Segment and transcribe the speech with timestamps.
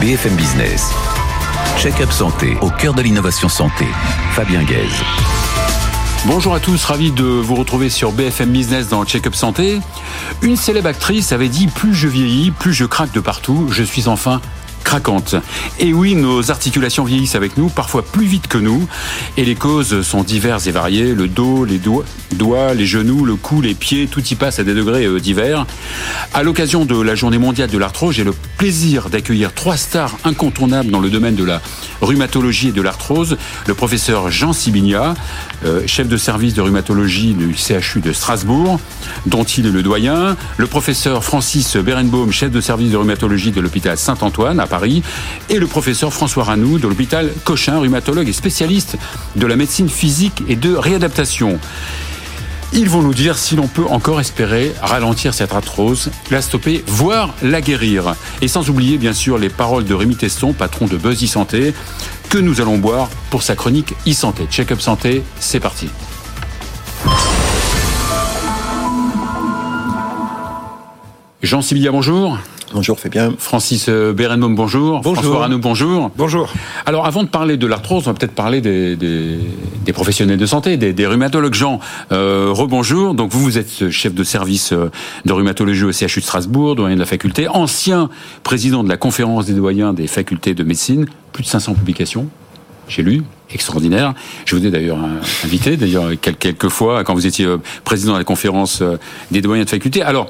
[0.00, 0.90] BFM Business.
[1.76, 3.84] Check-up santé au cœur de l'innovation santé.
[4.32, 5.02] Fabien Guèze.
[6.24, 9.78] Bonjour à tous, ravi de vous retrouver sur BFM Business dans Check-up Santé.
[10.40, 14.08] Une célèbre actrice avait dit Plus je vieillis, plus je craque de partout, je suis
[14.08, 14.40] enfin
[15.78, 18.88] Et oui, nos articulations vieillissent avec nous, parfois plus vite que nous,
[19.36, 21.14] et les causes sont diverses et variées.
[21.14, 24.74] Le dos, les doigts, les genoux, le cou, les pieds, tout y passe à des
[24.74, 25.64] degrés euh, divers.
[26.34, 30.90] À l'occasion de la journée mondiale de l'arthrose, j'ai le plaisir d'accueillir trois stars incontournables
[30.90, 31.60] dans le domaine de la
[32.00, 33.36] rhumatologie et de l'arthrose.
[33.66, 35.14] Le professeur Jean Sibigna,
[35.64, 38.80] euh, chef de service de rhumatologie du CHU de Strasbourg,
[39.26, 40.36] dont il est le doyen.
[40.56, 45.02] Le professeur Francis Berenbaum, chef de service de rhumatologie de l'hôpital Saint-Antoine Paris.
[45.50, 48.96] Et le professeur François Ranou de l'hôpital Cochin, rhumatologue et spécialiste
[49.36, 51.58] de la médecine physique et de réadaptation.
[52.72, 57.34] Ils vont nous dire si l'on peut encore espérer ralentir cette arthrose, la stopper, voire
[57.42, 58.14] la guérir.
[58.42, 61.74] Et sans oublier bien sûr les paroles de Rémi Tesson, patron de Buzz e-Santé,
[62.28, 64.46] que nous allons boire pour sa chronique e-santé.
[64.48, 65.88] Check-up santé, c'est parti.
[71.42, 72.38] Jean Sibilla, bonjour.
[72.72, 73.34] Bonjour Fabien.
[73.36, 75.00] Francis euh, Berenbaum, bonjour.
[75.00, 75.24] Bonjour.
[75.24, 76.12] François Arnaud, bonjour.
[76.16, 76.52] Bonjour.
[76.86, 79.38] Alors avant de parler de l'arthrose, on va peut-être parler des, des,
[79.84, 81.54] des, professionnels de santé, des, des rhumatologues.
[81.54, 81.80] Jean,
[82.12, 83.14] euh, rebonjour.
[83.14, 84.88] Donc vous, vous êtes chef de service euh,
[85.24, 88.08] de rhumatologie au CHU de Strasbourg, doyen de la faculté, ancien
[88.44, 92.28] président de la conférence des doyens des facultés de médecine, plus de 500 publications.
[92.86, 94.14] J'ai lu, extraordinaire.
[94.44, 94.98] Je vous ai d'ailleurs
[95.44, 98.80] invité, d'ailleurs quelques fois, quand vous étiez euh, président de la conférence
[99.32, 100.02] des doyens de faculté.
[100.02, 100.28] Alors,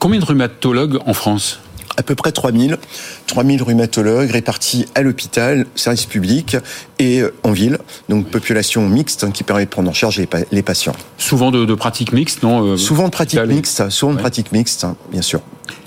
[0.00, 1.60] Combien de rhumatologues en France?
[1.98, 2.78] À peu près 3000.
[3.26, 6.56] 3000 rhumatologues répartis à l'hôpital, service public
[6.98, 7.76] et en ville.
[8.08, 10.94] Donc population mixte hein, qui permet de prendre en charge les, patients.
[11.18, 14.22] Souvent de, de pratiques mixtes, non euh, Souvent de pratiques mixtes, souvent de ouais.
[14.22, 15.42] pratiques mixtes, hein, bien sûr.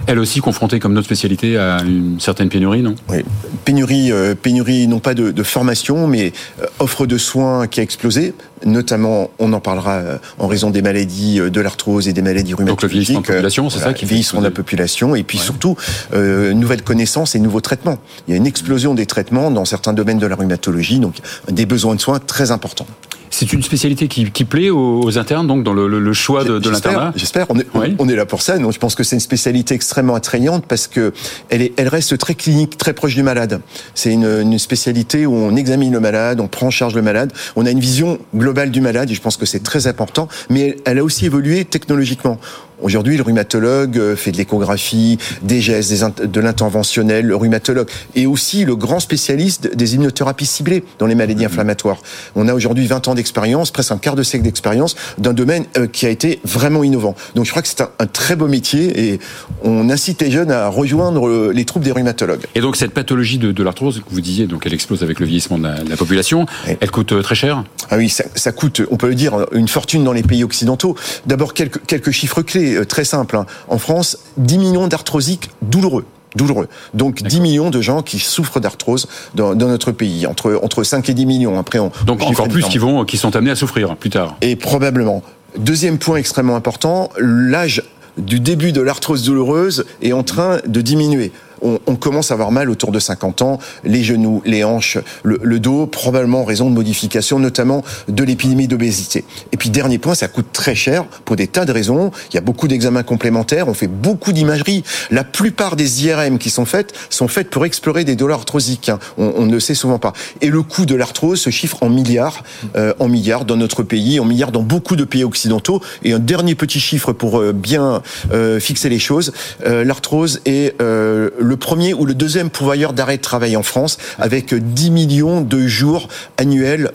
[0.08, 2.96] Elle aussi confrontée, comme notre spécialité, à une certaine pénurie, non?
[3.10, 3.24] Oui,
[3.66, 7.84] pénurie, euh, pénurie non pas de, de formation, mais euh, offre de soins qui a
[7.84, 8.34] explosé.
[8.66, 12.82] Notamment, on en parlera euh, en raison des maladies de l'arthrose et des maladies rhumatologiques.
[12.82, 15.24] Donc le vieillissement de la population, c'est voilà, ça qui vieillissement de la population, et
[15.24, 15.44] puis ouais.
[15.44, 15.76] surtout
[16.14, 17.98] nouvelles connaissances et nouveaux traitements.
[18.28, 21.16] Il y a une explosion des traitements dans certains domaines de la rhumatologie, donc
[21.52, 22.88] des besoins de soins très importants.
[23.34, 26.60] C'est une spécialité qui, qui, plaît aux, internes, donc dans le, le, le choix de,
[26.60, 27.14] de l'internat.
[27.16, 27.48] J'espère.
[27.50, 27.96] On, oui.
[27.98, 28.60] on, est là pour ça.
[28.60, 31.14] Donc je pense que c'est une spécialité extrêmement attrayante parce que
[31.50, 33.60] elle, est, elle reste très clinique, très proche du malade.
[33.96, 37.34] C'est une, une, spécialité où on examine le malade, on prend en charge le malade,
[37.56, 40.28] on a une vision globale du malade et je pense que c'est très important.
[40.52, 42.40] Mais elle, elle a aussi évolué technologiquement.
[42.82, 48.76] Aujourd'hui, le rhumatologue fait de l'échographie, des gestes, de l'interventionnel, le rhumatologue et aussi le
[48.76, 51.98] grand spécialiste des immunothérapies ciblées dans les maladies inflammatoires.
[52.36, 56.06] On a aujourd'hui 20 ans d'expérience, presque un quart de siècle d'expérience d'un domaine qui
[56.06, 57.16] a été vraiment innovant.
[57.36, 59.20] Donc je crois que c'est un, un, très beau métier et
[59.64, 62.46] on incite les jeunes à rejoindre les troupes des rhumatologues.
[62.56, 65.26] Et donc cette pathologie de, de l'arthrose que vous disiez, donc elle explose avec le
[65.26, 66.76] vieillissement de la, de la population, oui.
[66.80, 67.64] elle coûte très cher?
[67.90, 70.96] Ah oui, ça, ça coûte, on peut le dire, une fortune dans les pays occidentaux.
[71.26, 73.38] D'abord quelques, quelques chiffres clés très simple.
[73.38, 73.46] Hein.
[73.68, 76.68] En France, 10 millions d'arthrosiques douloureux douloureux.
[76.94, 81.08] Donc 10 millions de gens qui souffrent d'arthrose dans, dans, notre pays, entre, entre 5
[81.10, 81.60] et 10 millions.
[81.60, 84.36] Après, on, Donc encore plus qui, vont, qui sont amenés à souffrir plus tard.
[84.42, 85.22] Et probablement.
[85.58, 87.84] Deuxième point extrêmement important, l'âge
[88.18, 91.32] du début de l'arthrose douloureuse est en train de diminuer
[91.64, 95.40] on, on, commence à avoir mal autour de 50 ans, les genoux, les hanches, le,
[95.42, 99.24] le dos, probablement en raison de modifications, notamment de l'épidémie d'obésité.
[99.52, 102.12] Et puis dernier point, ça coûte très cher pour des tas de raisons.
[102.32, 104.84] Il y a beaucoup d'examens complémentaires, on fait beaucoup d'imagerie.
[105.12, 108.90] La plupart des IRM qui sont faites sont faites pour explorer des douleurs arthrosiques.
[108.90, 109.00] Hein.
[109.18, 110.14] On, on, ne sait souvent pas.
[110.42, 112.44] Et le coût de l'arthrose se chiffre en milliards,
[112.76, 115.82] euh, en milliards dans notre pays, en milliards dans beaucoup de pays occidentaux.
[116.04, 118.02] Et un dernier petit chiffre pour euh, bien
[118.32, 119.34] euh, fixer les choses,
[119.66, 124.00] euh, l'arthrose est le le premier ou le deuxième pourvoyeur d'arrêt de travail en France,
[124.18, 126.08] avec 10 millions de jours
[126.40, 126.94] annuels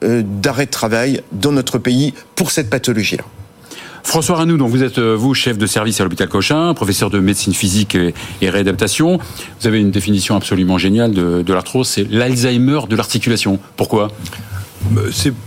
[0.00, 3.24] d'arrêt de travail dans notre pays pour cette pathologie-là.
[4.04, 7.52] François Ranou, donc vous êtes vous chef de service à l'hôpital Cochin, professeur de médecine
[7.52, 9.18] physique et, réadaptation.
[9.60, 13.58] Vous avez une définition absolument géniale de, de l'arthrose, c'est l'Alzheimer de l'articulation.
[13.76, 14.12] Pourquoi?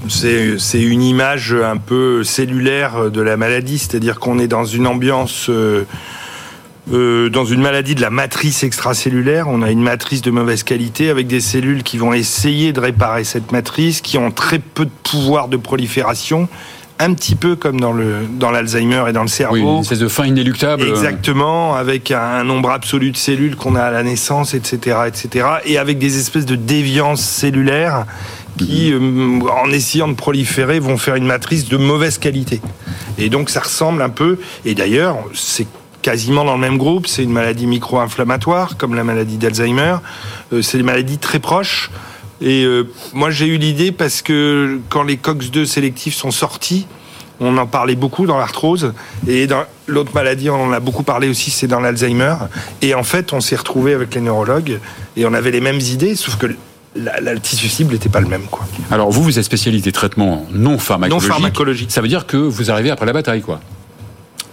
[0.09, 5.49] C'est une image un peu cellulaire de la maladie, c'est-à-dire qu'on est dans une ambiance
[6.91, 9.47] euh, euh, dans une maladie de la matrice extracellulaire.
[9.47, 13.23] On a une matrice de mauvaise qualité avec des cellules qui vont essayer de réparer
[13.23, 16.47] cette matrice, qui ont très peu de pouvoir de prolifération.
[17.01, 19.55] Un petit peu comme dans le dans l'Alzheimer et dans le cerveau.
[19.55, 20.83] Oui, une espèce de fin inéluctable.
[20.83, 25.77] Exactement, avec un nombre absolu de cellules qu'on a à la naissance, etc., etc., et
[25.77, 28.05] avec des espèces de déviances cellulaires
[28.57, 28.99] qui, euh,
[29.63, 32.59] en essayant de proliférer, vont faire une matrice de mauvaise qualité.
[33.17, 35.67] Et donc ça ressemble un peu, et d'ailleurs, c'est
[36.01, 37.07] quasiment dans le même groupe.
[37.07, 39.97] C'est une maladie micro-inflammatoire, comme la maladie d'Alzheimer.
[40.53, 41.91] Euh, c'est des maladies très proches.
[42.41, 46.87] Et euh, moi, j'ai eu l'idée parce que quand les COX-2 sélectifs sont sortis,
[47.39, 48.93] on en parlait beaucoup dans l'arthrose.
[49.27, 52.35] Et dans l'autre maladie, on en a beaucoup parlé aussi, c'est dans l'Alzheimer.
[52.81, 54.79] Et en fait, on s'est retrouvé avec les neurologues
[55.15, 56.47] et on avait les mêmes idées, sauf que
[56.95, 58.43] le tissu cible n'était pas le même.
[58.49, 58.65] Quoi.
[58.91, 61.29] Alors vous, vous êtes spécialité traitement non pharmacologique.
[61.29, 61.91] Non pharmacologique.
[61.91, 63.59] Ça veut dire que vous arrivez après la bataille, quoi.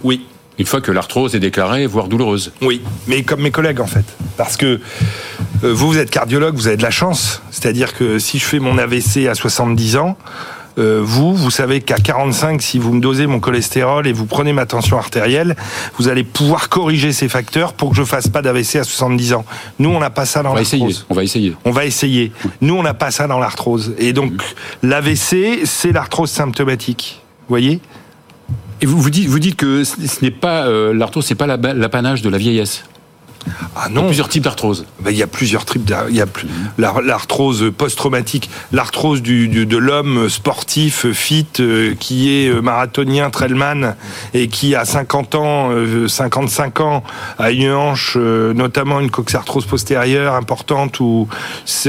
[0.03, 0.25] Oui.
[0.59, 2.51] Une fois que l'arthrose est déclarée, voire douloureuse.
[2.61, 4.05] Oui, mais comme mes collègues en fait.
[4.37, 4.79] Parce que
[5.63, 7.41] euh, vous, vous êtes cardiologue, vous avez de la chance.
[7.51, 10.17] C'est-à-dire que si je fais mon AVC à 70 ans,
[10.77, 14.53] euh, vous, vous savez qu'à 45, si vous me dosez mon cholestérol et vous prenez
[14.53, 15.55] ma tension artérielle,
[15.97, 19.45] vous allez pouvoir corriger ces facteurs pour que je fasse pas d'AVC à 70 ans.
[19.79, 21.05] Nous, on n'a pas ça dans l'arthrose.
[21.09, 21.55] On va essayer.
[21.65, 22.31] On va essayer.
[22.61, 23.95] Nous, on n'a pas ça dans l'arthrose.
[23.97, 24.33] Et donc,
[24.83, 27.21] l'AVC, c'est l'arthrose symptomatique.
[27.47, 27.79] Vous voyez?
[28.81, 32.21] Et vous, vous, dites, vous dites que ce n'est pas euh, l'arthrose, c'est pas l'apanage
[32.21, 32.83] de la vieillesse.
[33.75, 34.01] Ah non.
[34.01, 34.85] Il y a plusieurs types d'arthrose.
[34.99, 35.89] Ben, il y a plusieurs types.
[36.09, 36.27] Il y a
[36.77, 43.95] l'arthrose post-traumatique, l'arthrose du, de l'homme sportif, fit, euh, qui est euh, marathonien, trailman,
[44.33, 45.69] et qui à 50 ans,
[46.07, 47.03] 55 euh, ans,
[47.37, 51.27] a une hanche, notamment une coxarthrose postérieure importante, où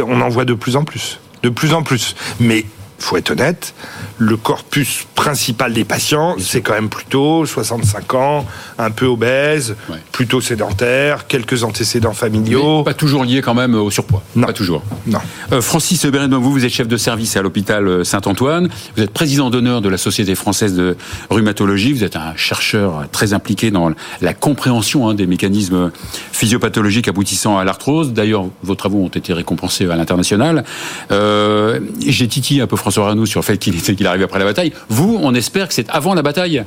[0.06, 1.20] on en voit de plus en plus.
[1.42, 2.16] De plus en plus.
[2.40, 2.64] Mais
[2.98, 3.74] faut être honnête,
[4.18, 8.46] le corpus principal des patients, c'est quand même plutôt 65 ans,
[8.78, 9.76] un peu obèse,
[10.12, 12.82] plutôt sédentaire, quelques antécédents familiaux.
[12.82, 14.22] pas toujours lié quand même au surpoids.
[14.34, 14.46] Non.
[14.46, 14.82] Pas toujours.
[15.06, 15.18] Non.
[15.52, 18.68] Euh, Francis Beredon, vous, vous êtes chef de service à l'hôpital euh, Saint-Antoine.
[18.96, 20.96] Vous êtes président d'honneur de la Société française de
[21.30, 21.92] rhumatologie.
[21.92, 23.90] Vous êtes un chercheur très impliqué dans
[24.20, 25.90] la compréhension hein, des mécanismes
[26.32, 28.12] physiopathologiques aboutissant à l'arthrose.
[28.12, 30.64] D'ailleurs, vos travaux ont été récompensés à l'international.
[31.10, 34.72] Euh, J'ai titillé un peu François sur le fait qu'il qu'il arrive après la bataille.
[34.88, 36.64] Vous, on espère que c'est avant la bataille.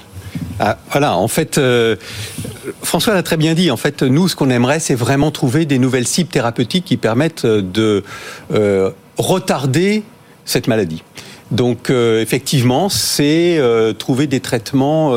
[0.60, 1.96] Ah, voilà, en fait, euh,
[2.84, 3.72] François l'a très bien dit.
[3.72, 7.46] En fait, nous, ce qu'on aimerait, c'est vraiment trouver des nouvelles cibles thérapeutiques qui permettent
[7.46, 8.04] de
[8.54, 10.04] euh, retarder
[10.46, 11.04] cette maladie.
[11.50, 13.60] Donc euh, effectivement, c'est
[13.98, 15.14] trouver des traitements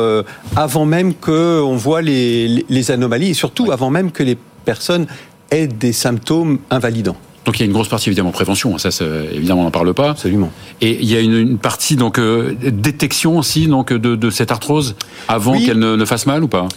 [0.55, 5.05] avant même qu'on voit les, les, anomalies et surtout avant même que les personnes
[5.51, 7.17] aient des symptômes invalidants.
[7.45, 8.89] Donc il y a une grosse partie évidemment prévention, ça,
[9.31, 10.11] évidemment on n'en parle pas.
[10.11, 10.51] Absolument.
[10.81, 14.95] Et il y a une, partie donc euh, détection aussi donc de, cette arthrose
[15.27, 16.67] avant qu'elle ne, fasse mal ou pas?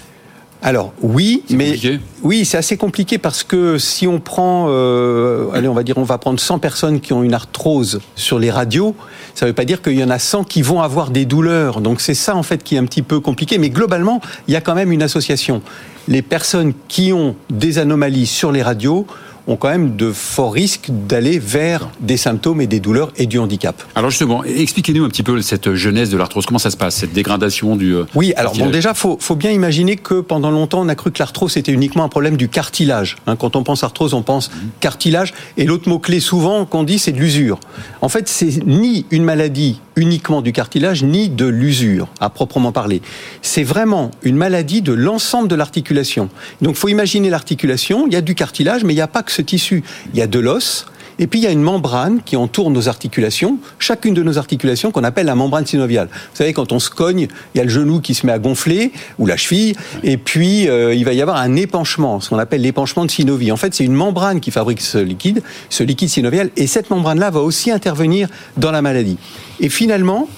[0.61, 1.79] Alors oui, mais
[2.23, 6.03] oui, c'est assez compliqué parce que si on prend, euh, allez, on va dire, on
[6.03, 8.97] va prendre 100 personnes qui ont une arthrose sur les radios,
[9.37, 11.81] ça ne veut pas dire qu'il y en a 100 qui vont avoir des douleurs.
[11.81, 13.57] Donc c'est ça en fait qui est un petit peu compliqué.
[13.59, 15.63] Mais globalement, il y a quand même une association.
[16.09, 19.07] Les personnes qui ont des anomalies sur les radios
[19.49, 23.39] ont quand même de forts risques d'aller vers des symptômes et des douleurs et du
[23.39, 23.83] handicap.
[23.95, 26.47] Alors justement, expliquez-nous un petit peu cette genèse de l'arthrose.
[26.47, 27.95] Comment ça se passe, cette dégradation du...
[27.95, 31.11] Euh, oui, alors bon, déjà, faut, faut bien imaginer que pendant longtemps, on a cru
[31.11, 33.17] que l'arthrose était uniquement un problème du cartilage.
[33.27, 34.51] Hein, quand on pense arthrose, on pense
[34.81, 35.33] cartilage.
[35.57, 37.59] Et l'autre mot-clé souvent qu'on dit, c'est de l'usure.
[38.03, 43.03] En fait, c'est ni une maladie uniquement du cartilage, ni de l'usure, à proprement parler.
[43.43, 46.29] C'est vraiment une maladie de l'ensemble de l'articulation.
[46.63, 48.07] Donc, faut imaginer l'articulation.
[48.07, 49.83] Il y a du cartilage, mais il n'y a pas que ce tissu.
[50.15, 50.87] Il y a de l'os,
[51.19, 54.91] et puis il y a une membrane qui entoure nos articulations, chacune de nos articulations
[54.91, 56.09] qu'on appelle la membrane synoviale.
[56.13, 58.39] Vous savez, quand on se cogne, il y a le genou qui se met à
[58.39, 62.39] gonfler, ou la cheville, et puis euh, il va y avoir un épanchement, ce qu'on
[62.39, 63.51] appelle l'épanchement de synovie.
[63.53, 67.31] En fait, c'est une membrane qui fabrique ce liquide, ce liquide synovial, et cette membrane-là
[67.31, 69.19] va aussi intervenir dans la maladie.
[69.61, 70.29] Et finalement,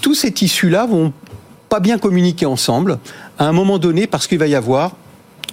[0.00, 1.12] tous ces tissus-là vont
[1.68, 2.98] pas bien communiquer ensemble
[3.38, 4.92] à un moment donné parce qu'il va y avoir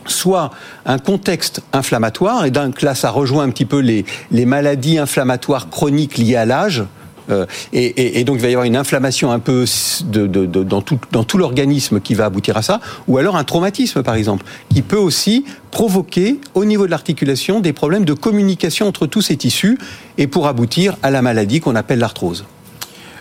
[0.09, 0.51] soit
[0.85, 4.05] un contexte inflammatoire, et donc là ça rejoint un petit peu les,
[4.45, 6.83] maladies inflammatoires chroniques liées à l'âge,
[7.29, 9.65] euh, et, donc il va y avoir une inflammation un peu
[10.11, 14.15] dans tout, dans tout l'organisme qui va aboutir à ça, ou alors un traumatisme par
[14.15, 19.21] exemple, qui peut aussi provoquer au niveau de l'articulation des problèmes de communication entre tous
[19.21, 19.77] ces tissus,
[20.17, 22.45] et pour aboutir à la maladie qu'on appelle l'arthrose.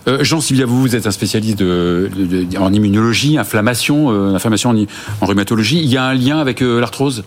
[0.09, 2.11] Euh, Jean Sylvia, vous, vous êtes un spécialiste de,
[2.59, 4.75] en immunologie, inflammation, euh, inflammation
[5.21, 5.81] en, rhumatologie.
[5.81, 7.25] Il y a un lien avec euh, l'arthrose?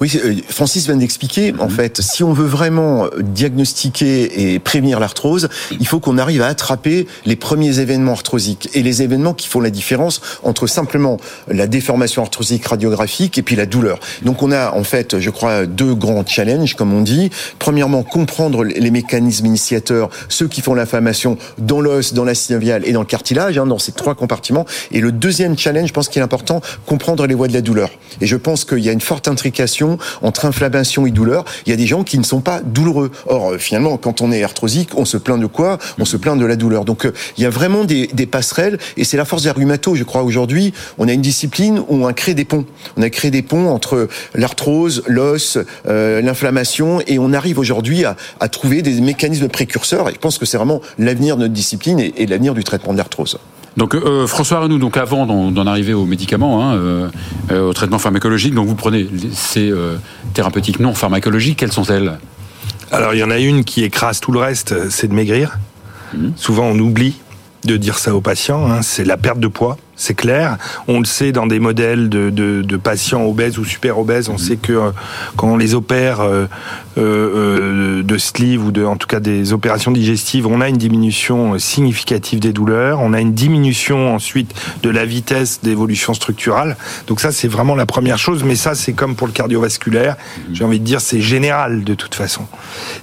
[0.00, 0.10] Oui,
[0.48, 1.54] Francis vient d'expliquer.
[1.58, 1.70] En mhm.
[1.70, 7.06] fait, si on veut vraiment diagnostiquer et prévenir l'arthrose, il faut qu'on arrive à attraper
[7.24, 11.18] les premiers événements arthrosiques et les événements qui font la différence entre simplement
[11.48, 14.00] la déformation arthrosique radiographique et puis la douleur.
[14.22, 17.30] Donc on a en fait, je crois, deux grands challenges, comme on dit.
[17.58, 22.92] Premièrement, comprendre les mécanismes initiateurs, ceux qui font l'inflammation dans l'os, dans la synoviale et
[22.92, 24.66] dans le cartilage, hein, dans ces trois compartiments.
[24.90, 27.90] Et le deuxième challenge, je pense qu'il est important, comprendre les voies de la douleur.
[28.20, 31.44] Et je pense qu'il y a une forte intrication entre inflammation et douleur.
[31.66, 33.10] Il y a des gens qui ne sont pas douloureux.
[33.26, 35.78] Or, euh, finalement, quand on est arthrosique, on se plaint de quoi?
[35.98, 36.84] On se plaint de la douleur.
[36.84, 40.04] Donc, euh, il y a vraiment des, passerelles, et c'est la force des rhumatos, je
[40.04, 40.72] crois, aujourd'hui.
[40.98, 42.64] On a une discipline où on a créé des ponts.
[42.96, 48.16] On a créé des ponts entre l'arthrose, l'os, euh, l'inflammation, et on arrive aujourd'hui à,
[48.48, 50.08] trouver des mécanismes précurseurs.
[50.08, 52.98] Et je pense que c'est vraiment l'avenir de notre discipline et l'avenir du traitement de
[52.98, 53.38] l'arthrose.
[53.76, 57.08] Donc euh, François Renou, donc avant d'en arriver aux médicaments, hein, euh,
[57.50, 59.96] euh, au traitement pharmacologique, donc vous prenez ces euh,
[60.32, 62.18] thérapeutiques non pharmacologiques, quelles sont-elles?
[62.90, 65.58] Alors il y en a une qui écrase tout le reste, c'est de maigrir.
[66.14, 66.28] Mmh.
[66.36, 67.16] Souvent on oublie
[67.64, 70.58] de dire ça aux patients, hein, c'est la perte de poids c'est clair.
[70.86, 74.28] On le sait dans des modèles de, de, de patients obèses ou super obèses.
[74.28, 74.38] On mmh.
[74.38, 74.90] sait que euh,
[75.36, 76.46] quand on les opère euh, euh,
[76.96, 82.40] de sleeve ou de, en tout cas des opérations digestives, on a une diminution significative
[82.40, 83.00] des douleurs.
[83.00, 86.76] On a une diminution ensuite de la vitesse d'évolution structurale.
[87.06, 88.44] Donc ça, c'est vraiment la première chose.
[88.44, 90.16] Mais ça, c'est comme pour le cardiovasculaire.
[90.52, 92.46] J'ai envie de dire, c'est général de toute façon.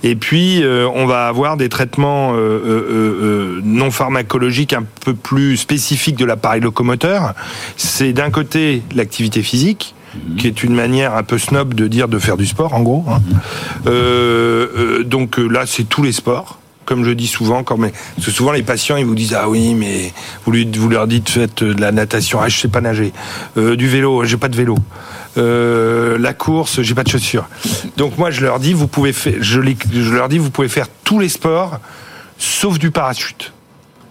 [0.04, 6.18] Et puis, euh, on va avoir des traitements euh, non pharmacologiques un peu plus spécifiques
[6.18, 7.34] de l'appareil locomoteur moteur,
[7.78, 10.36] c'est d'un côté l'activité physique, mmh.
[10.36, 13.06] qui est une manière un peu snob de dire de faire du sport, en gros.
[13.10, 13.20] Hein.
[13.20, 13.36] Mmh.
[13.88, 16.60] Euh, euh, donc euh, là, c'est tous les sports.
[16.86, 19.48] Comme je dis souvent, quand mais, parce que souvent les patients ils vous disent ah
[19.48, 20.12] oui mais
[20.44, 23.14] vous, lui, vous leur dites faites de la natation ah je sais pas nager
[23.56, 24.76] euh, du vélo j'ai pas de vélo
[25.38, 27.48] euh, la course j'ai pas de chaussures
[27.96, 30.68] donc moi je leur dis vous pouvez faire je, les, je leur dis vous pouvez
[30.68, 31.80] faire tous les sports
[32.38, 33.54] sauf du parachute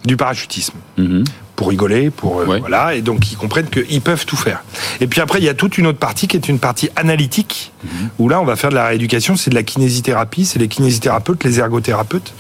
[0.05, 0.75] du parachutisme.
[0.99, 1.25] Mmh
[1.63, 2.59] pour rigoler, pour euh, ouais.
[2.59, 4.65] voilà, et donc ils comprennent qu'ils peuvent tout faire.
[5.01, 7.71] Et puis après, il y a toute une autre partie qui est une partie analytique,
[7.85, 7.89] mmh.
[8.19, 11.45] où là, on va faire de la rééducation, c'est de la kinésithérapie, c'est les kinésithérapeutes,
[11.45, 12.35] les ergothérapeutes,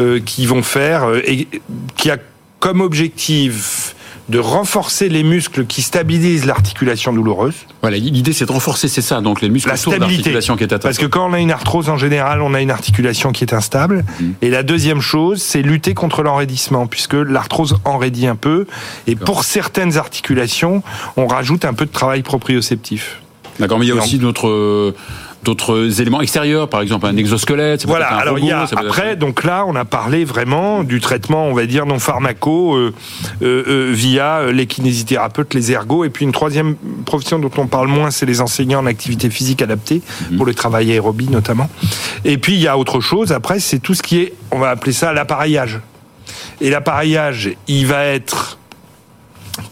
[0.00, 1.48] euh, qui vont faire, euh, et
[1.96, 2.18] qui a
[2.60, 3.94] comme objectif
[4.28, 7.54] de renforcer les muscles qui stabilisent l'articulation douloureuse.
[7.80, 10.30] Voilà, l'idée c'est de renforcer, c'est ça, donc les muscles la stabilité.
[10.32, 10.82] qui est atteinte.
[10.82, 13.54] Parce que quand on a une arthrose en général, on a une articulation qui est
[13.54, 14.04] instable.
[14.20, 14.24] Mmh.
[14.42, 18.66] Et la deuxième chose, c'est lutter contre l'enraidissement, puisque l'arthrose enraidit un peu.
[19.06, 20.82] Et pour certaines articulations,
[21.16, 23.20] on rajoute un peu de travail proprioceptif.
[23.58, 24.94] D'accord, mais il y a aussi d'autres
[25.44, 27.86] d'autres éléments extérieurs, par exemple un exosquelette.
[27.86, 28.06] Voilà.
[28.06, 31.54] Alors robot, il y a après, donc là, on a parlé vraiment du traitement, on
[31.54, 32.92] va dire non pharmaco euh,
[33.42, 38.10] euh, via les kinésithérapeutes, les ergots, et puis une troisième profession dont on parle moins,
[38.10, 40.36] c'est les enseignants en activité physique adaptée mmh.
[40.36, 41.68] pour le travail aérobie notamment.
[42.24, 43.32] Et puis il y a autre chose.
[43.32, 45.80] Après, c'est tout ce qui est, on va appeler ça l'appareillage.
[46.60, 48.58] Et l'appareillage, il va être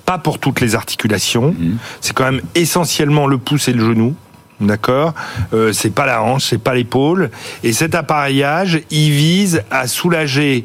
[0.04, 1.52] pas pour toutes les articulations.
[1.52, 1.78] Mmh.
[2.00, 4.14] C'est quand même essentiellement le pouce et le genou.
[4.60, 5.14] D'accord
[5.52, 7.30] euh, C'est pas la hanche, c'est pas l'épaule.
[7.62, 10.64] Et cet appareillage, il vise à soulager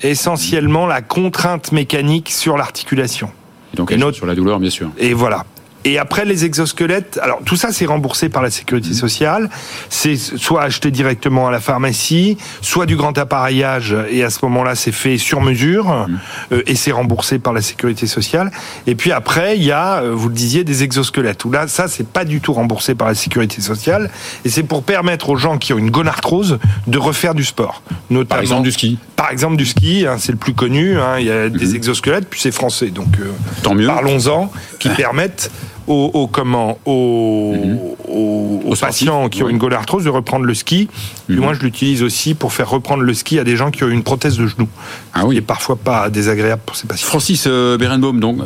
[0.00, 3.30] essentiellement la contrainte mécanique sur l'articulation.
[3.74, 4.16] Donc, et notre...
[4.16, 4.90] sur la douleur, bien sûr.
[4.98, 5.44] Et voilà.
[5.84, 8.94] Et après, les exosquelettes, alors tout ça, c'est remboursé par la sécurité mmh.
[8.94, 9.50] sociale.
[9.90, 14.74] C'est soit acheté directement à la pharmacie, soit du grand appareillage, et à ce moment-là,
[14.74, 16.18] c'est fait sur mesure, mmh.
[16.52, 18.50] euh, et c'est remboursé par la sécurité sociale.
[18.86, 21.86] Et puis après, il y a, euh, vous le disiez, des exosquelettes, où là, ça,
[21.86, 24.10] c'est pas du tout remboursé par la sécurité sociale,
[24.46, 27.82] et c'est pour permettre aux gens qui ont une gonarthrose de refaire du sport.
[28.08, 31.18] Notamment, par exemple du ski Par exemple du ski, hein, c'est le plus connu, hein,
[31.18, 31.76] il y a des mmh.
[31.76, 33.30] exosquelettes, puis c'est français, donc euh,
[33.62, 33.86] Tant mieux.
[33.86, 35.50] parlons-en, qui permettent
[35.86, 37.78] aux, aux, comment aux, mmh.
[38.08, 40.88] aux, aux patients qui ont une gonarthrose de reprendre le ski.
[41.28, 41.36] Mmh.
[41.36, 44.02] Moi, je l'utilise aussi pour faire reprendre le ski à des gens qui ont une
[44.02, 44.68] prothèse de genou.
[45.12, 45.36] Ah oui.
[45.36, 47.06] Et parfois pas désagréable pour ces patients.
[47.06, 48.38] Francis euh, Berenbaum, donc,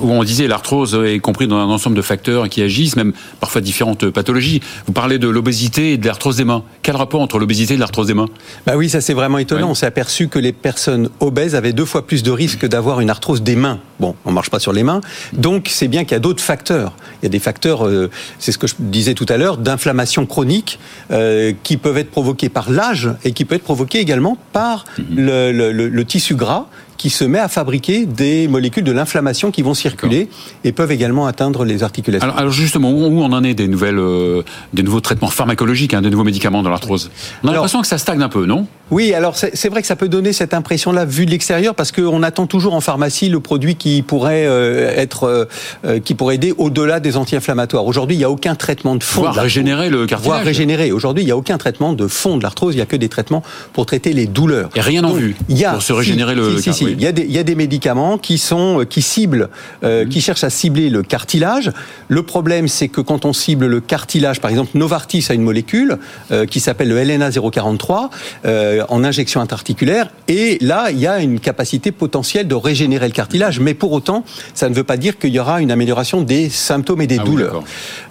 [0.00, 3.60] où on disait l'arthrose est compris dans un ensemble de facteurs qui agissent, même parfois
[3.60, 4.60] différentes pathologies.
[4.86, 6.62] Vous parlez de l'obésité et de l'arthrose des mains.
[6.82, 8.28] Quel rapport entre l'obésité et l'arthrose des mains?
[8.66, 9.66] Bah oui, ça c'est vraiment étonnant.
[9.66, 9.70] Ouais.
[9.70, 13.10] On s'est aperçu que les personnes obèses avaient deux fois plus de risques d'avoir une
[13.10, 13.78] arthrose des mains.
[14.00, 15.00] Bon, on marche pas sur les mains.
[15.32, 16.77] Donc c'est bien qu'il y a d'autres facteurs.
[16.78, 20.26] Il y a des facteurs, euh, c'est ce que je disais tout à l'heure, d'inflammation
[20.26, 20.78] chronique
[21.10, 25.52] euh, qui peuvent être provoqués par l'âge et qui peuvent être provoqués également par le,
[25.52, 26.66] le, le, le tissu gras
[26.98, 30.28] qui se met à fabriquer des molécules de l'inflammation qui vont circuler
[30.64, 32.24] et peuvent également atteindre les articulations.
[32.24, 34.42] Alors, alors justement, où on en est des nouvelles, euh,
[34.74, 37.10] des nouveaux traitements pharmacologiques, hein, des nouveaux médicaments dans l'arthrose?
[37.44, 38.66] On a l'impression que ça stagne un peu, non?
[38.90, 42.22] Oui, alors c'est vrai que ça peut donner cette impression-là vue de l'extérieur parce qu'on
[42.22, 45.48] attend toujours en pharmacie le produit qui pourrait euh, être,
[45.84, 47.84] euh, qui pourrait aider au-delà des anti-inflammatoires.
[47.84, 49.20] Aujourd'hui, il n'y a aucun traitement de fond.
[49.20, 50.24] Voire de régénérer le cartilage.
[50.24, 50.90] Voire régénérer.
[50.90, 52.74] Aujourd'hui, il n'y a aucun traitement de fond de l'arthrose.
[52.74, 53.42] Il n'y a que des traitements
[53.74, 54.70] pour traiter les douleurs.
[54.74, 55.36] Et rien en vue.
[55.50, 56.58] Il y a pour se régénérer si, le.
[56.58, 59.48] Si, si, il y, a des, il y a des médicaments qui sont qui ciblent,
[59.84, 61.72] euh, qui cherchent à cibler le cartilage.
[62.08, 65.98] Le problème, c'est que quand on cible le cartilage, par exemple, Novartis a une molécule
[66.30, 68.10] euh, qui s'appelle le LNA 043
[68.44, 73.12] euh, en injection intraarticulaire, et là, il y a une capacité potentielle de régénérer le
[73.12, 76.48] cartilage, mais pour autant, ça ne veut pas dire qu'il y aura une amélioration des
[76.48, 77.62] symptômes et des Ah oui, douleurs.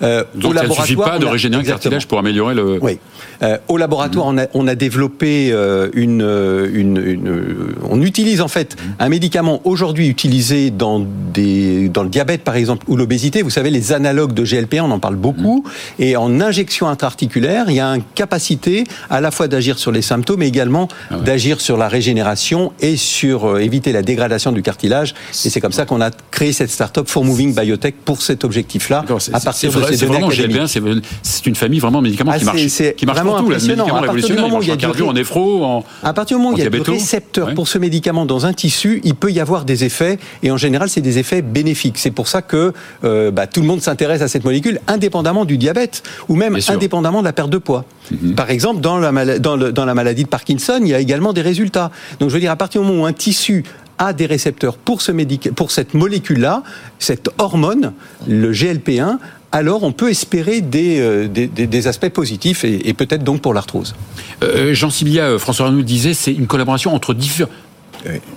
[0.01, 0.25] d'accord.
[0.36, 2.79] Donc ça ne suffit pas de régénérer le cartilage pour améliorer le.
[2.81, 3.00] Oui.
[3.43, 8.01] Euh, au laboratoire, on, a, on a développé euh, une, euh, une, une- euh, On
[8.01, 8.66] utilise en fait
[9.00, 11.00] un médicament aujourd'hui utilisé dans,
[11.33, 13.41] des, dans le diabète, par exemple, ou l'obésité.
[13.41, 15.63] Vous savez, les analogues de GLP, on en parle beaucoup.
[16.00, 20.01] Et en injection intra-articulaire, il y a une capacité à la fois d'agir sur les
[20.01, 21.24] symptômes, mais également Ah ouais.
[21.24, 25.12] d'agir sur la régénération et sur euh, éviter la dégradation du cartilage.
[25.45, 29.05] Et c'est comme ça qu'on a créé cette start-up For Moving Biotech pour cet objectif-là,
[29.33, 30.57] à partir de vrai- ces c'est données vraiment académiques.
[30.57, 30.81] GLP1, c'est
[31.24, 33.83] c'est une famille vraiment médicaments Ah, qui marche, qui vraiment pour tout, là, le impressionnant.
[33.86, 35.13] médicament À partir du révolutionnaire, moment où il il y a marche en cardio, en
[35.13, 35.83] néphro, en...
[36.03, 37.53] À partir du moment où il y a du récepteur Ouais.
[37.53, 40.89] pour ce médicament dans un tissu, il peut y avoir des effets, et en général,
[40.89, 41.97] c'est des effets bénéfiques.
[41.97, 42.73] C'est pour ça que
[43.05, 46.53] euh, bah, tout le monde s'intéresse à cette molécule, indépendamment du diabète, ou même.
[46.53, 46.75] Mhm.
[46.75, 47.85] indépendamment de la perte de poids.
[48.35, 50.99] Par exemple, dans la, mala- dans, le- dans la maladie de Parkinson, il y a
[50.99, 51.91] également des résultats.
[52.19, 53.63] Donc, je veux dire, à partir du moment où un tissu
[53.99, 56.63] a des récepteurs pour, ce médic- pour cette molécule-là,
[56.99, 57.93] cette hormone,
[58.27, 59.17] le GLP1,
[59.51, 63.41] alors on peut espérer des, euh, des, des- des aspects positifs et, et peut-être donc
[63.41, 63.95] pour l'arthrose.
[64.43, 67.49] Euh, Jean Sibilla, François Arnoux disait, c'est une collaboration entre différents.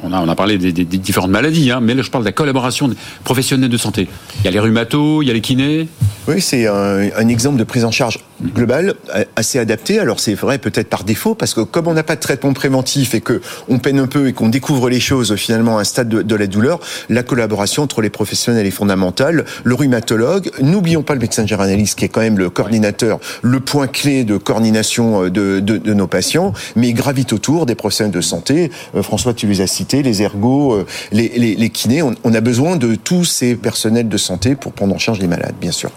[0.02, 2.32] On a, on a parlé des, différentes maladies, hein, mais là je parle de la
[2.32, 4.08] collaboration des professionnels de santé.
[4.38, 5.88] Il y a les rhumatos, il y a les kinés.
[6.28, 8.20] Oui, c'est un exemple de prise en charge
[8.54, 9.98] globale a- assez adapté.
[9.98, 13.14] Alors c'est vrai peut-être par défaut parce que comme on n'a pas de traitement préventif
[13.14, 16.08] et que on peine un peu et qu'on découvre les choses finalement à un stade
[16.08, 19.44] de, la douleur, la collaboration entre les professionnels est fondamentale.
[19.64, 23.86] Le rhumatologue, n'oublions pas le médecin généraliste qui est quand même le coordinateur, le point
[23.86, 28.70] clé de coordination euh, de, nos patients, mais il gravite autour des professionnels de santé.
[28.94, 32.02] Euh, François, tu les as cités, les ergots, euh, les, kinés.
[32.02, 35.54] On a besoin de tous ces personnels de santé pour prendre en charge les malades,
[35.60, 35.90] bien sûr.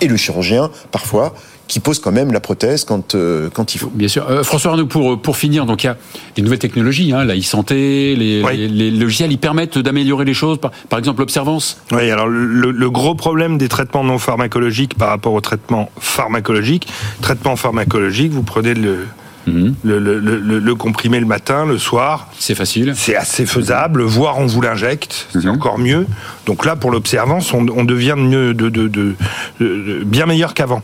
[0.00, 1.34] Et le chirurgien, parfois,
[1.68, 3.90] qui pose quand même la prothèse quand, euh, quand il faut.
[3.94, 4.26] Bien sûr.
[4.28, 5.96] Euh, François Arnaud, pour, pour finir, donc il y a
[6.34, 8.56] des nouvelles technologies, hein, la e-santé, les, Oui.
[8.56, 11.78] les, les logiciels, ils permettent d'améliorer les choses, par, par exemple l'observance.
[11.92, 16.88] Oui, alors le, le gros problème des traitements non pharmacologiques par rapport aux traitements pharmacologiques,
[17.20, 19.06] traitement pharmacologique, vous prenez le,
[19.46, 19.74] Mhm.
[19.82, 22.92] le, le- le- le comprimé le matin, le soir, C'est facile.
[22.94, 25.50] c'est assez faisable, voire on vous l'injecte, c'est Mhm.
[25.52, 26.06] encore mieux.
[26.48, 29.14] Donc là, pour l'observance, on, on devient mieux, de, de- de-
[29.60, 30.80] de- de- bien meilleur qu'avant.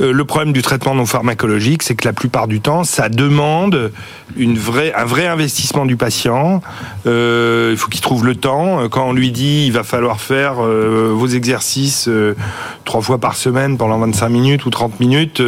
[0.00, 3.92] Euh, le problème du traitement non pharmacologique, c'est que la plupart du temps, ça demande
[4.38, 6.62] une vraie, un vrai investissement du patient.
[7.06, 8.88] Euh, il faut qu'il trouve le temps.
[8.88, 12.08] Quand on lui dit, il va falloir faire euh, vos exercices
[12.86, 15.42] trois fois par semaine pendant 25 minutes ou 30 minutes,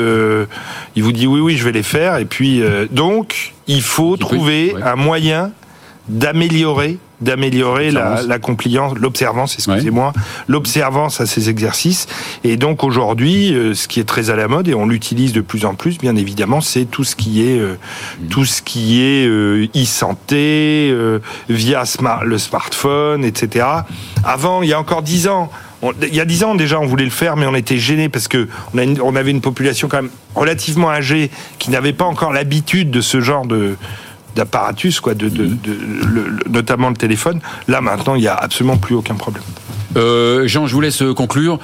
[0.94, 2.18] il vous dit oui, oui, je vais les faire.
[2.18, 4.82] Et puis, donc, il faut Il peut- trouver ouais.
[4.82, 5.52] un moyen
[6.08, 10.12] d'améliorer d'améliorer la, compliance, l'observance, excusez-moi,
[10.46, 12.06] l'observance à ces exercices.
[12.42, 15.40] Et donc aujourd'hui, euh, ce qui est très à la mode et on l'utilise de
[15.40, 17.78] plus en plus, bien évidemment, c'est tout ce qui est euh,
[18.28, 23.64] tout ce qui est euh, e-santé euh, via smart- le smartphone, etc.
[24.24, 25.50] Avant, il y a encore dix ans.
[25.80, 28.08] on- il y a dix ans déjà, on voulait le faire, mais on était gêné
[28.10, 31.92] parce que on, a une- on avait une population quand même relativement âgée qui n'avait
[31.94, 33.76] pas encore l'habitude de ce genre de
[34.36, 37.40] d'apparatus, quoi, de, de- de- le- le- notamment le téléphone.
[37.68, 39.44] Là, maintenant, il n'y a absolument plus aucun problème.
[39.96, 41.58] Euh, Jean, je vous laisse conclure.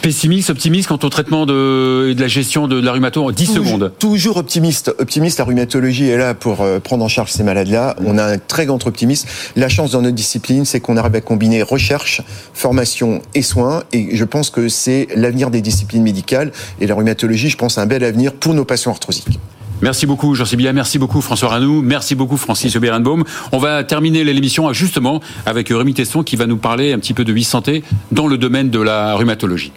[0.00, 3.32] Pessimiste, optimiste quant au traitement de, et de la gestion de, de la rhumato en
[3.32, 3.92] 10 Toujours- secondes.
[3.98, 4.94] Toujours optimiste.
[4.98, 7.96] Optimiste, la rhumatologie est là pour euh, prendre en charge ces malades-là.
[8.06, 9.28] On a un très grand optimisme.
[9.56, 12.22] La chance dans notre discipline, c'est qu'on arrive à combiner recherche,
[12.54, 13.82] formation et soins.
[13.92, 16.52] Et je pense que c'est l'avenir des disciplines médicales.
[16.80, 19.40] Et la rhumatologie, je pense, a un bel avenir pour nos patients arthrosiques.
[19.80, 23.22] Merci beaucoup Jean Sibilla, merci beaucoup François Ranou, merci beaucoup Francis Oberenbaum.
[23.52, 27.24] On va terminer l'émission justement avec Rémi Tesson qui va nous parler un petit peu
[27.24, 29.72] de vie santé dans le domaine de la rhumatologie.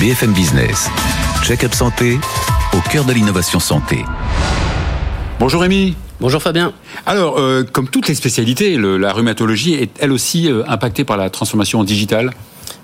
[0.00, 0.90] BFM Business.
[1.44, 2.18] Check-up santé
[2.76, 4.04] au cœur de l'innovation santé.
[5.38, 5.94] Bonjour Rémi.
[6.20, 6.72] Bonjour Fabien.
[7.06, 11.16] Alors, euh, comme toutes les spécialités, le- la rhumatologie est elle aussi euh, impactée par
[11.16, 12.30] la transformation digitale?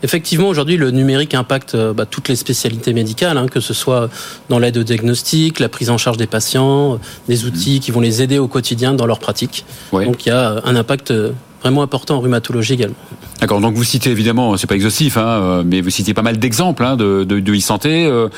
[0.03, 4.09] Effectivement, aujourd'hui, le numérique impacte euh, bah, toutes les spécialités médicales, hein, que ce soit
[4.49, 8.01] dans l'aide au diagnostic, la prise en charge des patients, euh, des outils qui vont
[8.01, 9.65] les aider au quotidien dans leur pratique.
[9.93, 10.07] Ouais.
[10.07, 11.13] Donc il y a euh, un impact
[11.62, 12.96] vraiment important en rhumatologie également.
[13.40, 16.38] D'accord, donc vous citez évidemment, c'est pas exhaustif, hein, euh, mais vous citez pas mal
[16.38, 18.07] d'exemples hein, de, de, de e-santé.
[18.07, 18.29] Euh,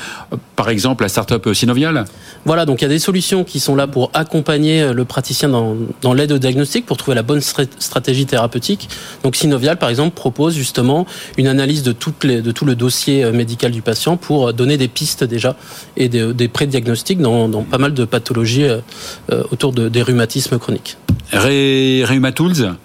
[0.55, 2.05] par exemple, la start-up Synovial
[2.45, 5.75] Voilà, donc il y a des solutions qui sont là pour accompagner le praticien dans,
[6.01, 8.89] dans l'aide au diagnostic, pour trouver la bonne stratégie thérapeutique.
[9.23, 11.05] Donc Synovial, par exemple, propose justement
[11.37, 14.87] une analyse de, toutes les, de tout le dossier médical du patient pour donner des
[14.87, 15.55] pistes déjà
[15.97, 20.59] et des, des pré-diagnostics dans, dans, pas mal de pathologies euh, autour de, des rhumatismes
[20.59, 20.97] chroniques.
[21.31, 22.75] Ré, Rhumatools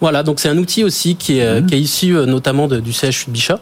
[0.00, 1.66] voilà, donc c'est un outil aussi qui est, mmh.
[1.66, 3.60] qui est issu euh, notamment de, du CHU de Bichat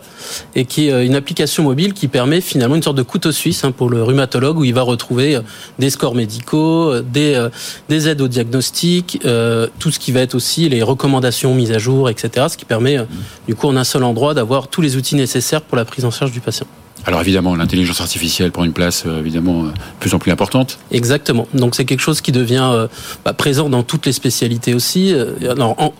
[0.55, 3.65] et qui est euh, une application mobile qui permet finalement une sorte de couteau suisse
[3.65, 5.41] hein, pour le rhumatologue où il va retrouver euh,
[5.79, 7.49] des scores médicaux, des,
[7.89, 11.79] des aides au diagnostic, euh, tout ce qui va être aussi les recommandations mises à
[11.79, 12.47] jour, etc.
[12.51, 12.99] Ce qui permet
[13.47, 16.11] du coup en un seul endroit d'avoir tous les outils nécessaires pour la prise en
[16.11, 16.67] charge du patient.
[17.09, 20.79] Alors évidemment, l'intelligence artificielle prend une place euh, évidemment euh, de plus en plus importante.
[20.91, 21.49] Exactement.
[21.55, 22.87] Donc c'est quelque chose qui devient euh,
[23.25, 25.15] bah, présent dans toutes les spécialités aussi.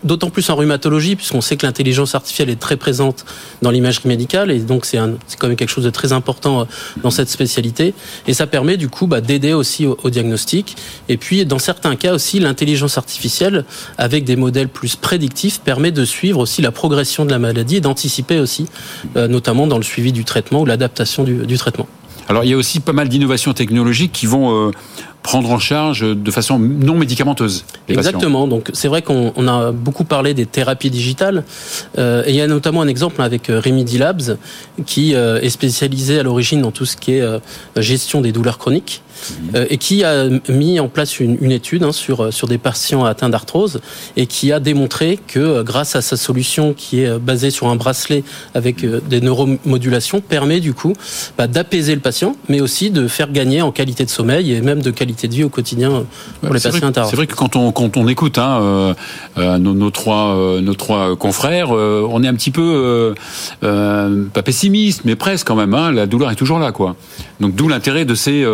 [0.03, 3.25] D'autant plus en rhumatologie, puisqu'on sait que l'intelligence artificielle est très présente
[3.63, 4.99] dans l'imagerie médicale, et donc c'est
[5.39, 6.67] quand même quelque chose de très important
[7.01, 7.95] dans cette spécialité.
[8.27, 10.75] Et ça permet du coup bah, d'aider aussi au, au, diagnostic.
[11.07, 13.65] Et puis dans certains cas aussi, l'intelligence artificielle,
[13.97, 17.81] avec des modèles plus prédictifs, permet de suivre aussi la progression de la maladie et
[17.81, 18.67] d'anticiper aussi,
[19.15, 21.87] notamment dans le suivi du traitement ou l'adaptation du, traitement.
[22.27, 24.71] Alors il y a aussi pas mal d'innovations technologiques qui vont euh,
[25.21, 27.65] prendre en charge de façon non médicamenteuse.
[27.87, 28.47] Exactement.
[28.47, 31.43] Donc c'est vrai qu'on a beaucoup parlé des thérapies digitales
[31.97, 34.37] euh, et il y a notamment un exemple avec euh, Remedy Labs
[34.85, 37.39] qui euh, est spécialisé à l'origine dans tout ce qui est euh,
[37.75, 39.01] gestion des douleurs chroniques
[39.53, 43.03] euh, et qui a mis en place une, une étude hein, sur sur des patients
[43.03, 43.81] atteints d'arthrose
[44.15, 48.23] et qui a démontré que grâce à sa solution qui est basée sur un bracelet
[48.53, 50.93] avec des neuromodulations permet du coup
[51.37, 54.81] bah, d'apaiser le patient mais aussi de faire gagner en qualité de sommeil et même
[54.81, 56.05] de qualité de vie au quotidien
[56.41, 58.93] pour les patients C'est vrai que quand on, quand on écoute hein, euh,
[59.37, 63.13] euh, nos, nos, trois, euh, nos trois confrères, euh, on est un petit peu,
[63.61, 65.73] pas pessimiste, mais presque quand même.
[65.73, 66.71] Hein, la douleur est toujours là.
[66.71, 66.95] quoi.
[67.39, 68.45] Donc d'où l'intérêt de ces,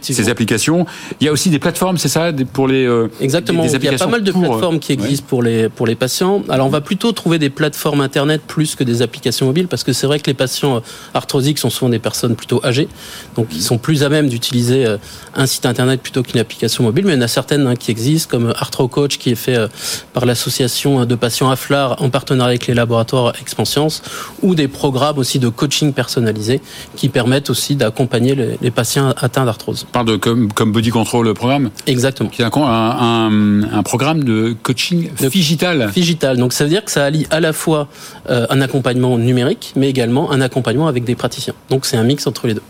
[0.00, 0.86] ces applications.
[1.20, 2.88] Il y a aussi des plateformes, c'est ça, pour les...
[3.20, 5.28] Exactement, des, des il y a pas mal de plateformes qui existent ouais.
[5.28, 6.42] pour, les, pour les patients.
[6.48, 9.92] Alors on va plutôt trouver des plateformes Internet plus que des applications mobiles, parce que
[9.92, 10.82] c'est vrai que les patients
[11.14, 12.88] arthrosiques sont souvent des personnes plutôt âgées,
[13.36, 14.86] donc ils sont plus à même d'utiliser
[15.34, 17.90] un site Internet plutôt qu'une application mobile, mais il y en a certaines hein, qui
[17.90, 19.68] existent, comme Arthro Coach, qui est fait euh,
[20.12, 24.02] par l'association de patients AFLAR en partenariat avec les laboratoires Expanscience,
[24.42, 26.60] ou des programmes aussi de coaching personnalisé
[26.96, 29.86] qui permettent aussi d'accompagner les, les, patients atteints d'arthrose.
[29.92, 31.70] Parle de comme, comme Body Control, le programme?
[31.86, 32.28] Exactement.
[32.28, 35.90] Qui est un, un, un programme de coaching de digital.
[35.94, 36.36] Digital.
[36.36, 37.88] Donc ça veut dire que ça allie à la fois
[38.30, 41.54] euh, un accompagnement numérique, mais également un accompagnement avec des praticiens.
[41.70, 42.62] Donc c'est un mix entre les deux.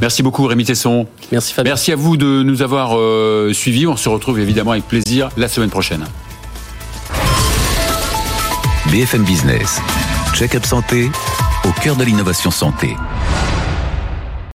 [0.00, 1.06] Merci beaucoup Rémi Tesson.
[1.32, 1.72] Merci Fabien.
[1.72, 3.86] Merci à vous de nous avoir euh, suivis.
[3.86, 6.04] On se retrouve évidemment avec plaisir la semaine prochaine.
[8.90, 9.80] BFM Business.
[10.34, 11.10] Check-up santé
[11.64, 12.94] au cœur de l'innovation santé.